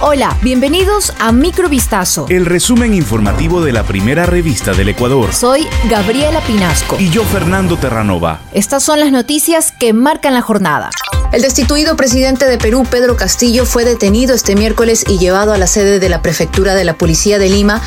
[0.00, 2.26] Hola, bienvenidos a Microvistazo.
[2.28, 5.34] El resumen informativo de la primera revista del Ecuador.
[5.34, 6.96] Soy Gabriela Pinasco.
[7.00, 8.38] Y yo, Fernando Terranova.
[8.52, 10.90] Estas son las noticias que marcan la jornada.
[11.30, 15.66] El destituido presidente de Perú, Pedro Castillo, fue detenido este miércoles y llevado a la
[15.66, 17.82] sede de la prefectura de la Policía de Lima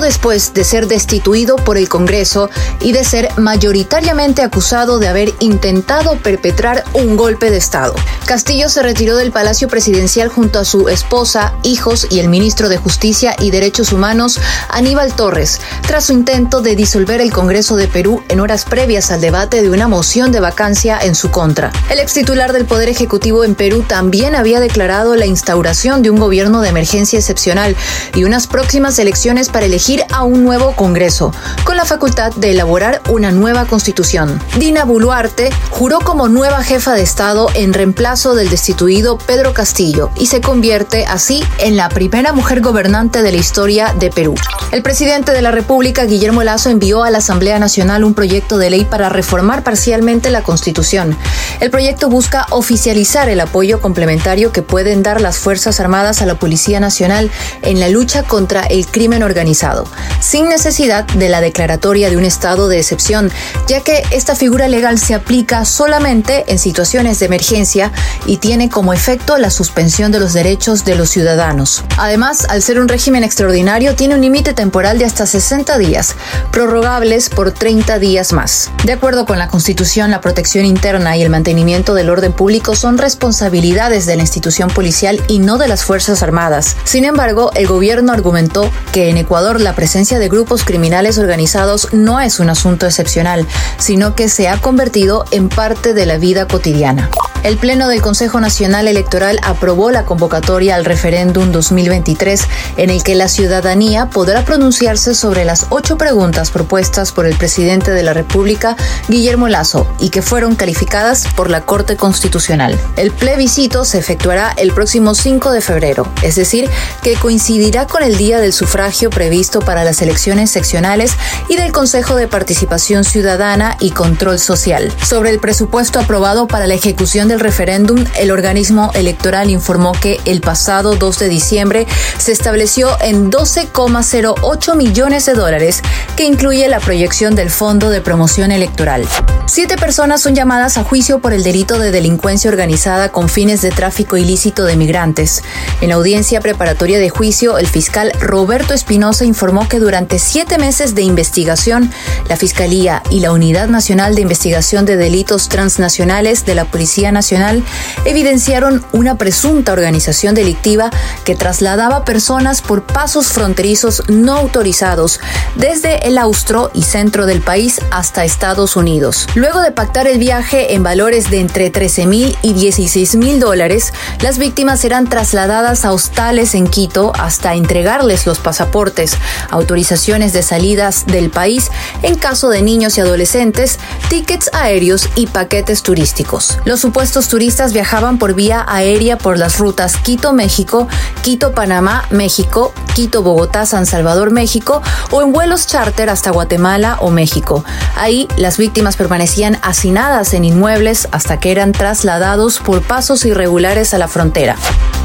[0.00, 2.50] después de ser destituido por el Congreso
[2.80, 7.94] y de ser mayoritariamente acusado de haber intentado perpetrar un golpe de Estado.
[8.26, 12.76] Castillo se retiró del Palacio Presidencial junto a su esposa, hijos y el ministro de
[12.76, 18.22] Justicia y Derechos Humanos, Aníbal Torres, tras su intento de disolver el Congreso de Perú
[18.28, 21.72] en horas previas al debate de una moción de vacancia en su contra.
[21.90, 26.18] El ex titular del Poder Ejecutivo en Perú también había declarado la instauración de un
[26.18, 27.76] gobierno de emergencia excepcional
[28.14, 31.32] y unas próximas elecciones para elegir a un nuevo Congreso,
[31.64, 34.38] con la facultad de elaborar una nueva constitución.
[34.58, 40.26] Dina Boluarte juró como nueva jefa de Estado en reemplazo del destituido Pedro Castillo y
[40.26, 44.34] se convierte así en la primera mujer gobernante de la historia de Perú.
[44.72, 48.68] El presidente de la República, Guillermo Lazo, envió a la Asamblea Nacional un proyecto de
[48.68, 51.16] ley para reformar parcialmente la Constitución.
[51.60, 56.34] El proyecto busca oficializar el apoyo complementario que pueden dar las Fuerzas Armadas a la
[56.34, 57.30] Policía Nacional
[57.62, 59.77] en la lucha contra el crimen organizado,
[60.20, 63.30] sin necesidad de la declaratoria de un estado de excepción,
[63.66, 67.92] ya que esta figura legal se aplica solamente en situaciones de emergencia
[68.26, 71.84] y tiene como efecto la suspensión de los derechos de los ciudadanos.
[71.96, 76.14] Además, al ser un régimen extraordinario, tiene un límite temporal de hasta 60 días,
[76.50, 78.70] prorrogables por 30 días más.
[78.84, 82.98] De acuerdo con la Constitución, la protección interna y el mantenimiento del orden público son
[82.98, 86.76] responsabilidades de la institución policial y no de las Fuerzas Armadas.
[86.84, 92.20] Sin embargo, el gobierno argumentó que en Ecuador la presencia de grupos criminales organizados no
[92.20, 97.10] es un asunto excepcional, sino que se ha convertido en parte de la vida cotidiana.
[97.44, 102.42] El Pleno del Consejo Nacional Electoral aprobó la convocatoria al referéndum 2023
[102.78, 107.92] en el que la ciudadanía podrá pronunciarse sobre las ocho preguntas propuestas por el presidente
[107.92, 108.76] de la República,
[109.08, 112.76] Guillermo Lazo, y que fueron calificadas por la Corte Constitucional.
[112.96, 116.68] El plebiscito se efectuará el próximo 5 de febrero, es decir,
[117.02, 121.12] que coincidirá con el día del sufragio previsto para las elecciones seccionales
[121.48, 124.92] y del Consejo de Participación Ciudadana y Control Social.
[125.02, 130.42] Sobre el presupuesto aprobado para la ejecución del referéndum, el organismo electoral informó que el
[130.42, 131.86] pasado 2 de diciembre
[132.18, 135.80] se estableció en 12,08 millones de dólares,
[136.14, 139.06] que incluye la proyección del Fondo de Promoción Electoral.
[139.46, 143.70] Siete personas son llamadas a juicio por el delito de delincuencia organizada con fines de
[143.70, 145.42] tráfico ilícito de migrantes.
[145.80, 149.37] En la audiencia preparatoria de juicio, el fiscal Roberto Espinosa informó
[149.68, 151.92] que durante siete meses de investigación,
[152.28, 157.62] la Fiscalía y la Unidad Nacional de Investigación de Delitos Transnacionales de la Policía Nacional
[158.04, 160.90] evidenciaron una presunta organización delictiva
[161.24, 165.20] que trasladaba personas por pasos fronterizos no autorizados
[165.54, 169.28] desde el austro y centro del país hasta Estados Unidos.
[169.36, 173.92] Luego de pactar el viaje en valores de entre 13 mil y 16 mil dólares,
[174.20, 179.16] las víctimas eran trasladadas a hostales en Quito hasta entregarles los pasaportes,
[179.50, 181.70] autorizaciones de salidas del país
[182.02, 183.78] en caso de niños y adolescentes,
[184.08, 186.58] tickets aéreos y paquetes turísticos.
[186.64, 190.88] Los supuestos turistas viajaban por vía aérea por las rutas Quito-México,
[191.22, 197.64] Quito-Panamá, México, Quito-Bogotá, San Salvador, México o en vuelos charter hasta Guatemala o México.
[197.96, 203.98] Ahí las víctimas permanecían hacinadas en inmuebles hasta que eran trasladados por pasos irregulares a
[203.98, 204.56] la frontera.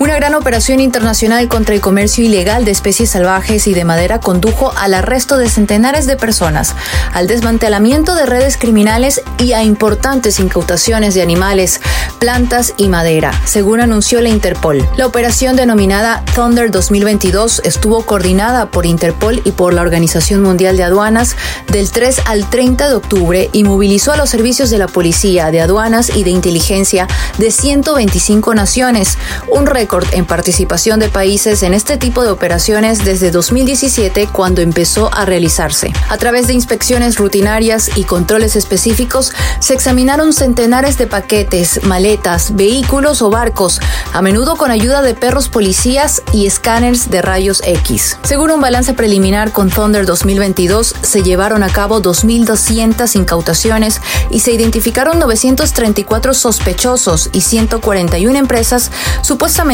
[0.00, 4.72] Una gran operación internacional contra el comercio ilegal de especies salvajes y de madera condujo
[4.76, 6.74] al arresto de centenares de personas,
[7.12, 11.80] al desmantelamiento de redes criminales y a importantes incautaciones de animales,
[12.18, 14.86] plantas y madera, según anunció la Interpol.
[14.96, 20.82] La operación denominada Thunder 2022 estuvo coordinada por Interpol y por la Organización Mundial de
[20.82, 21.36] Aduanas
[21.70, 25.60] del 3 al 30 de octubre y movilizó a los servicios de la policía, de
[25.60, 27.06] aduanas y de inteligencia
[27.38, 29.18] de 125 naciones,
[29.50, 35.12] un récord en participación de países en este tipo de operaciones desde 2017 cuando empezó
[35.12, 35.92] a realizarse.
[36.08, 43.20] A través de inspecciones rutinarias y controles específicos se examinaron centenares de paquetes, maletas, vehículos
[43.20, 43.78] o barcos,
[44.14, 48.16] a menudo con ayuda de perros policías y escáneres de rayos X.
[48.22, 54.52] Según un balance preliminar con Thunder 2022, se llevaron a cabo 2.200 incautaciones y se
[54.52, 58.90] identificaron 934 sospechosos y 141 empresas
[59.20, 59.73] supuestamente